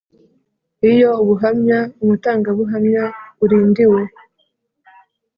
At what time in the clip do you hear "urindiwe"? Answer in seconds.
3.43-4.01